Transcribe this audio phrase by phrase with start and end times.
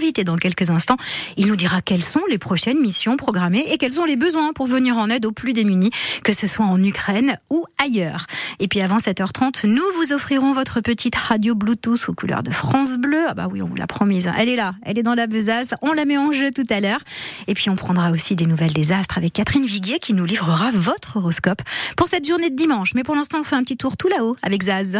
[0.00, 0.96] invité dans quelques instants.
[1.36, 4.66] Il nous dira quelles sont les prochaines missions programmées et quels sont les besoins pour
[4.66, 5.90] venir en aide aux plus démunis,
[6.24, 8.26] que ce soit en Ukraine ou ailleurs.
[8.60, 12.96] Et puis avant 7h30, nous vous offrirons votre petite radio Bluetooth aux couleurs de France
[12.96, 13.24] Bleu.
[13.28, 14.30] Ah bah oui, on vous l'a promise.
[14.38, 15.74] Elle est là, elle est dans la besace.
[15.82, 17.00] On la met en jeu tout à l'heure.
[17.46, 20.70] Et puis on prendra aussi des nouvelles des astres avec Catherine Viguier qui nous livrera
[20.72, 21.60] votre horoscope
[21.98, 22.94] pour cette journée de dimanche.
[22.94, 24.98] Mais pour l'instant, on fait un petit tour tout là-haut avec Zaz.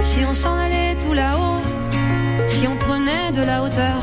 [0.00, 1.49] Si on s'en allait tout là-haut,
[2.50, 3.98] si on prenait de la hauteur,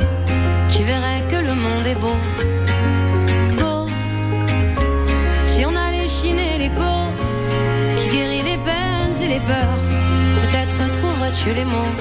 [0.69, 2.17] tu verrais que le monde est beau.
[3.59, 3.85] Beau.
[5.45, 6.93] Si on allait chiner l'écho
[7.97, 9.77] qui guérit les peines et les peurs,
[10.37, 11.93] peut-être trouverais-tu les mots.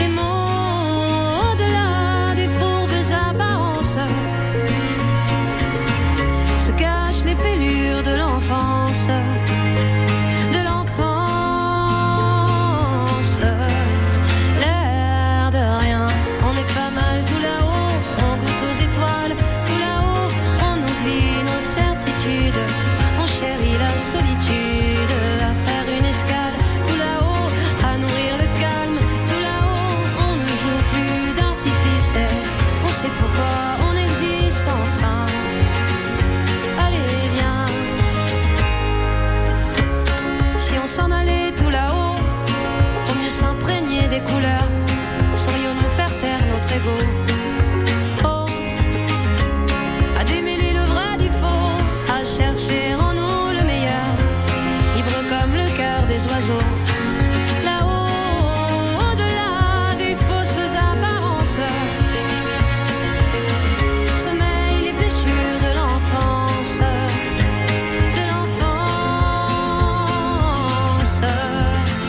[0.00, 3.98] Les mots au-delà des fourbes apparences
[6.58, 9.08] se cachent les fêlures de l'enfance.
[23.20, 25.12] On chérit la solitude.
[25.50, 27.48] À faire une escale, tout là-haut.
[27.84, 29.94] À nourrir le calme, tout là-haut.
[30.28, 32.16] On ne joue plus d'artifice.
[32.84, 33.54] On sait pourquoi
[33.88, 35.26] on existe enfin.
[36.84, 37.66] Allez, viens.
[40.58, 42.16] Si on s'en allait tout là-haut,
[43.04, 44.68] pour mieux s'imprégner des couleurs,
[45.34, 47.25] saurions-nous faire taire notre ego?
[56.24, 56.64] Oiseaux.
[57.62, 58.08] Là-haut,
[59.12, 61.60] au-delà des fausses apparences,
[64.14, 66.80] sommeillent les blessures de l'enfance
[68.16, 68.76] de l'enfance.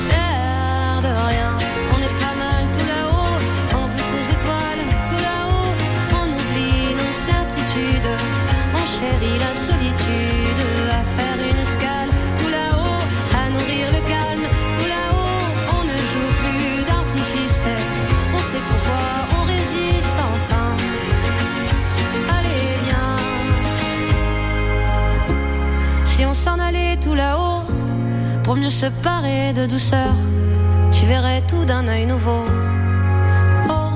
[0.09, 1.51] L'air de rien,
[1.93, 3.37] on est pas mal tout là-haut.
[3.73, 5.73] On goûte aux étoiles, tout là-haut.
[6.13, 8.11] On oublie nos certitudes.
[8.73, 10.26] On chérit la solitude.
[18.67, 20.67] Pourquoi on résiste enfin.
[22.37, 23.15] Allez, viens.
[26.05, 27.63] Si on s'en allait tout là-haut,
[28.43, 30.13] pour mieux se parer de douceur,
[30.91, 32.43] tu verrais tout d'un œil nouveau.
[33.69, 33.91] Oh,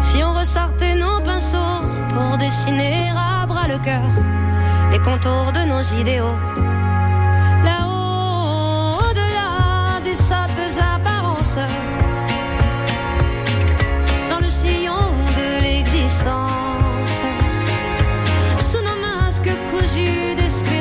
[0.00, 1.80] si on ressortait nos pinceaux
[2.14, 4.10] pour dessiner à bras le cœur
[4.90, 6.38] les contours de nos idéaux.
[7.64, 11.58] Là-haut, au-delà des sottes apparences,
[14.48, 17.22] sillon de l'existence
[18.58, 20.75] sous nos masques cousus d'espérance.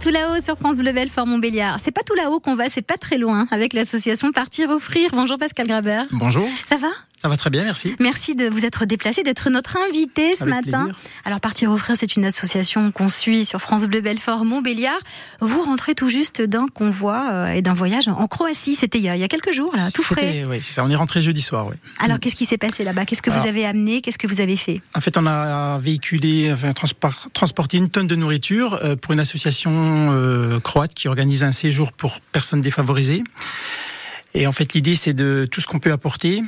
[0.00, 1.78] tout là-haut sur France Bleu Belfort Montbéliard.
[1.80, 5.10] C'est pas tout là-haut qu'on va, c'est pas très loin hein, avec l'association Partir Offrir.
[5.12, 6.02] Bonjour Pascal Graber.
[6.12, 6.48] Bonjour.
[6.68, 6.88] Ça va?
[7.24, 7.96] Ça va très bien, merci.
[8.00, 10.84] Merci de vous être déplacé, d'être notre invité ce Avec matin.
[10.84, 11.00] plaisir.
[11.24, 14.98] Alors Partir Offrir, c'est une association qu'on suit sur France Bleu Belfort Montbéliard.
[15.40, 18.76] Vous rentrez tout juste d'un convoi euh, et d'un voyage en Croatie.
[18.76, 20.44] C'était il y a il y a quelques jours là, tout frais.
[20.46, 20.84] Ouais, c'est ça.
[20.84, 21.66] On est rentré jeudi soir.
[21.66, 21.76] Ouais.
[21.98, 23.06] Alors qu'est-ce qui s'est passé là-bas?
[23.06, 24.02] Qu'est-ce que vous avez amené?
[24.02, 24.82] Qu'est-ce que vous avez fait?
[24.94, 29.20] En fait, on a véhiculé, enfin, transpor- transporté une tonne de nourriture euh, pour une
[29.20, 33.24] association euh, croate qui organise un séjour pour personnes défavorisées.
[34.34, 36.42] Et en fait, l'idée, c'est de tout ce qu'on peut apporter.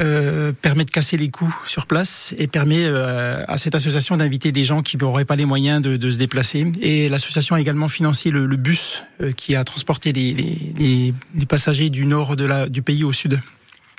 [0.00, 4.50] Euh, permet de casser les coûts sur place et permet euh, à cette association d'inviter
[4.50, 6.72] des gens qui n'auraient pas les moyens de, se déplacer.
[6.80, 11.12] Et l'association a également financé le, bus euh, qui a transporté les,
[11.46, 13.38] passagers du nord du pays au sud.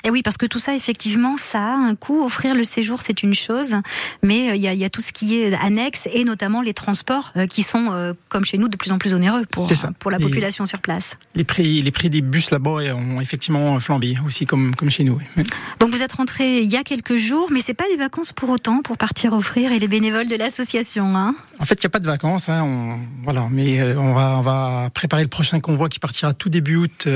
[0.06, 2.22] Et oui, parce que tout ça, effectivement, ça a un coût.
[2.24, 3.74] Offrir le séjour, c'est une chose,
[4.22, 6.60] mais euh, il y, a, il y a tout ce qui est annexe et notamment
[6.60, 10.10] les transports euh, qui sont, euh, comme chez nous, de plus en plus onéreux pour,
[10.10, 11.16] la Et- population sur place.
[11.34, 15.18] Les prix, les prix des bus là-bas ont effectivement flambé aussi, comme, comme chez nous.
[15.36, 15.44] oui.
[15.80, 18.50] Donc vous êtes rentré il y a quelques jours, mais c'est pas des vacances pour
[18.50, 21.16] autant pour partir offrir et les bénévoles de l'association.
[21.16, 24.36] Hein En fait, il n'y a pas de vacances, hein, on, voilà, mais on va,
[24.38, 27.08] on va préparer le prochain convoi qui partira tout début août.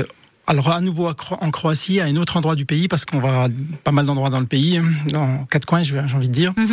[0.49, 3.47] Alors à nouveau en Croatie, à un autre endroit du pays, parce qu'on va à
[3.83, 4.81] pas mal d'endroits dans le pays,
[5.11, 6.53] dans quatre coins, j'ai envie de dire.
[6.57, 6.67] Mhm.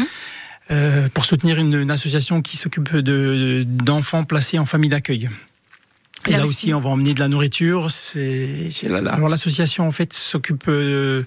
[0.72, 5.28] euh, pour soutenir une, une association qui s'occupe de d'enfants placés en famille d'accueil.
[6.26, 6.52] Et Là là, aussi.
[6.52, 7.90] aussi, on va emmener de la nourriture.
[7.90, 11.22] C'est, alors l'association en fait s'occupe, euh,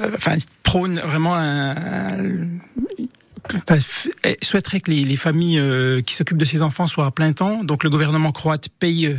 [0.00, 0.34] euh, enfin
[0.64, 2.48] prône vraiment un, un-
[4.42, 7.62] souhaiterait que les, les familles euh, qui s'occupent de ces enfants soient à plein temps.
[7.62, 9.16] Donc le gouvernement croate paye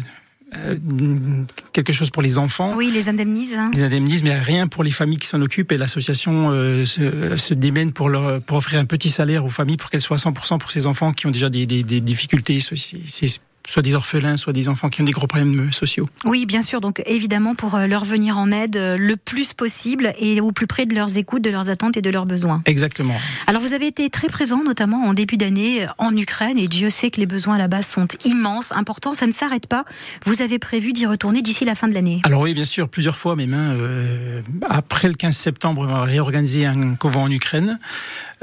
[0.55, 1.43] euh, euh,
[1.73, 2.73] quelque chose pour les enfants.
[2.75, 3.53] Oui, les indemnise.
[3.53, 3.69] hein.
[3.73, 5.71] Les indemnise, mais rien pour les familles qui s'en occupent.
[5.71, 9.77] Et l'association euh, se, se démène pour, leur, pour offrir un petit salaire aux familles
[9.77, 12.59] pour qu'elles soient 100% pour ces enfants qui ont déjà des, des, des difficultés.
[12.59, 16.09] c'est soit des orphelins, soit des enfants qui ont des gros problèmes euh, sociaux.
[16.25, 16.81] Oui, bien sûr.
[16.81, 20.65] Donc évidemment pour euh, leur venir en aide euh, le plus possible et au plus
[20.67, 22.61] près de leurs écoutes, de leurs attentes et de leurs besoins.
[22.65, 23.15] Exactement.
[23.47, 27.11] Alors vous avez été très présent notamment en début d'année en Ukraine et Dieu sait
[27.11, 29.85] que les besoins là-bas sont immenses, importants, ça ne s'arrête pas.
[30.25, 32.21] Vous avez prévu d'y retourner d'ici la fin de l'année.
[32.23, 36.65] Alors oui, bien sûr, plusieurs fois hein, euh, après le 15 septembre, on va réorganiser
[36.65, 37.79] un convoi en Ukraine.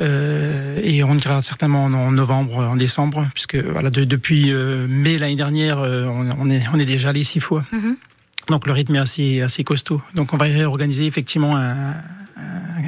[0.01, 4.87] Euh, et on ira certainement en, en novembre, en décembre, puisque voilà, de- depuis euh,
[4.89, 7.65] mai l'année dernière, euh, on, on est, on est déjà allé six fois.
[7.73, 7.97] Mhm.
[8.49, 10.01] Donc le rythme est assez, assez costaud.
[10.15, 11.95] Donc on va réorganiser effectivement un,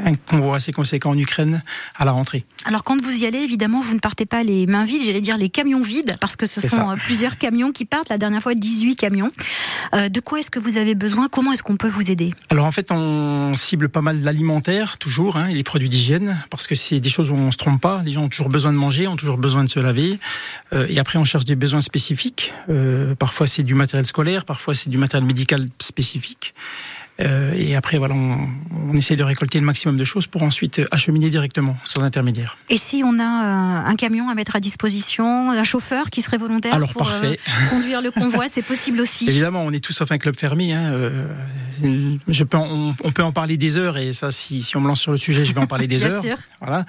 [0.05, 1.63] un- convoi assez conséquent en Ukraine
[1.97, 2.45] à la rentrée.
[2.65, 5.37] Alors quand vous y allez, évidemment, vous ne partez pas les mains vides, j'allais dire
[5.37, 6.91] les camions vides, parce que ce sont ça.
[6.93, 9.31] euh, plusieurs camions qui partent, la dernière fois 18 camions.
[9.95, 11.29] Euh, de quoi est-ce que vous avez besoin?
[11.29, 12.33] Comment est-ce qu'on peut vous aider?
[12.51, 16.67] Alors en fait, on cible pas mal l'alimentaire toujours hein, et les produits d'hygiène parce
[16.67, 18.03] que c'est des choses où on se trompe pas.
[18.05, 20.19] Les gens ont toujours besoin de manger, ont toujours besoin de se laver.
[20.73, 22.53] Euh, et après, on cherche des besoins spécifiques.
[22.69, 26.55] Euh, parfois, c'est du matériel scolaire, parfois c'est du matériel médical spécifique.
[27.21, 28.37] Euh, et après, voilà, on,
[28.91, 32.57] on essaie de récolter le maximum de choses pour ensuite acheminer directement, sans intermédiaire.
[32.69, 36.39] Et si on a euh, un camion à mettre à disposition, un chauffeur qui serait
[36.39, 37.35] volontaire Alors pour euh,
[37.71, 39.29] conduire le convoi, c'est possible aussi.
[39.29, 40.73] Évidemment, on est tous sauf un club fermé.
[40.75, 40.93] Hein.
[40.93, 41.27] euh,
[42.29, 44.89] je peux, on, on peut en parler des heures et ça, si, si on me
[44.89, 46.23] lance sur le sujet, je vais en parler des Bien heures.
[46.23, 46.37] sûr.
[46.61, 46.87] Voilà.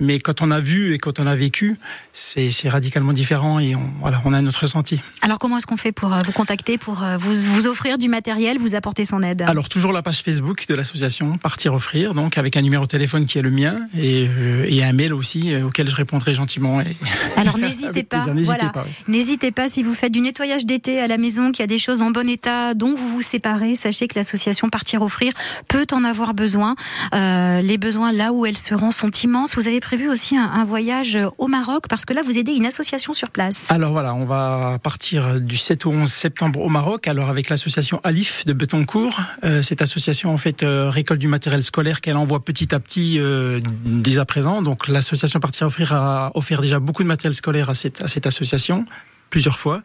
[0.00, 1.76] Mais quand on a vu et quand on a vécu,
[2.12, 5.00] c'est radicalement différent et on, voilà, on a notre ressenti.
[5.22, 8.08] Alors comment est-ce qu'on fait pour euh, vous contacter, pour euh, vous, vous offrir du
[8.08, 9.42] matériel, vous apporter son aide?
[9.42, 13.26] Alors toujours la page Facebook de l'association Partir offrir, donc avec un numéro de téléphone
[13.26, 16.80] qui est le mien et, euh, et un mail aussi auquel je répondrai gentiment.
[16.80, 16.96] Et,
[17.36, 18.26] Alors n'hésitez pas.
[18.26, 18.68] N'hésitez voilà.
[18.70, 18.92] pas, oui.
[19.08, 21.78] N'hésitez pas si vous faites du nettoyage d'été à la maison, qu'il y a des
[21.78, 25.32] choses en bon état dont vous vous séparez, sachez que l'association Partir offrir
[25.68, 26.74] peut en avoir besoin.
[27.14, 29.56] Euh, les besoins là où elles seront sont immenses.
[29.56, 33.12] Vous avez prévu aussi un, voyage au Maroc parce que là vous aidez une association
[33.12, 33.66] sur place.
[33.70, 38.00] Alors voilà, on va partir du 7 au 11 septembre au Maroc, alors avec l'association
[38.04, 39.20] Alif de Betoncourt.
[39.42, 43.18] Euh, cette association en fait euh, récolte du matériel scolaire qu'elle envoie petit à petit
[43.18, 44.62] euh, dès à présent.
[44.62, 48.84] Donc l'association Partir offrir offert déjà beaucoup de matériel scolaire à cette, à cette association,
[49.28, 49.82] plusieurs fois.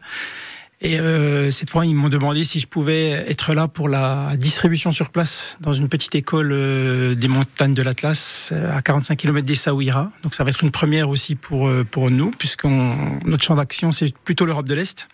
[0.82, 4.90] Et euh, cette fois, ils m'ont demandé si je pouvais être là pour la distribution
[4.90, 9.46] sur place dans une petite école euh, des montagnes de l'Atlas, euh, à 45 km
[9.46, 10.10] des Saouira.
[10.22, 12.94] Donc ça va être une première aussi pour euh, pour nous, puisqu'on
[13.24, 15.08] notre champ d'action c'est plutôt l'Europe de l'Est.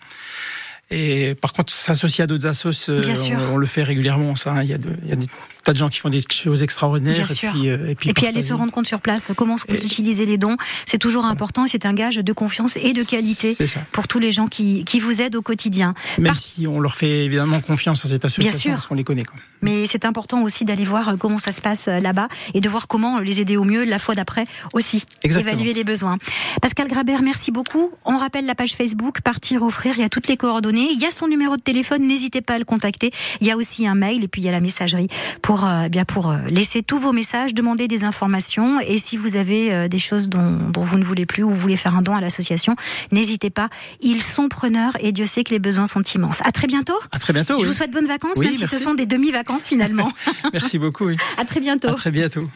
[0.95, 3.03] Et par contre, s'associer à d'autres assos, euh,
[3.49, 4.35] on, on le fait régulièrement.
[4.35, 4.63] Ça, hein.
[4.63, 5.25] il y a, de- il y a des
[5.63, 7.15] tas de gens qui font des choses extraordinaires.
[7.15, 7.51] Bien et sûr.
[7.51, 9.83] puis, euh, et puis, Et puis aller se rendre compte sur place, comment vous Et-
[9.85, 13.55] utilisez les dons, c'est toujours important, c'est un gage de confiance et de qualité
[13.91, 15.93] pour tous les gens qui, qui vous aident au quotidien.
[16.17, 18.71] Même Par- si on leur fait évidemment confiance à cette association sûr.
[18.73, 19.23] parce qu'on les connaît.
[19.23, 19.37] Quoi.
[19.63, 22.69] Mais c'est important aussi d'aller voir euh, comment ça se passe euh, là-bas et de
[22.69, 25.05] voir comment les aider au mieux la fois d'après aussi.
[25.23, 25.53] Exactement.
[25.53, 26.17] Évaluer les besoins.
[26.61, 27.91] Pascal Grabert, merci beaucoup.
[28.05, 29.93] On rappelle la page Facebook Partir offrir.
[29.97, 30.89] Il y a toutes les coordonnées.
[30.91, 32.03] Il y a son numéro de téléphone.
[32.03, 33.11] N'hésitez pas à le contacter.
[33.41, 35.07] Il y a aussi un mail et puis il y a la messagerie
[35.41, 39.35] pour euh, bien pour euh, laisser tous vos messages, demander des informations et si vous
[39.35, 42.01] avez euh, des choses dont, dont vous ne voulez plus ou vous voulez faire un
[42.01, 42.75] don à l'association,
[43.11, 43.69] n'hésitez pas.
[44.01, 46.39] Ils sont preneurs et Dieu sait que les besoins sont immenses.
[46.43, 46.93] À très bientôt.
[47.11, 47.57] À très bientôt.
[47.59, 47.69] Je oui.
[47.69, 50.11] vous souhaite bonnes vacances, Oui, même si ce sont des demi-vacances finalement.
[50.53, 51.05] Merci beaucoup.
[51.05, 51.17] Oui.
[51.37, 51.89] à très bientôt.
[51.89, 52.49] À très bientôt.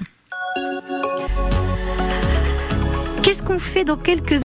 [3.23, 4.31] Qu'est-ce qu'on fait dans quelques